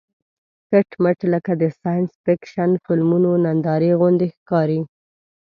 [0.69, 4.87] کټ مټ لکه د ساینس فېکشن فلمونو نندارې غوندې ښکارېده.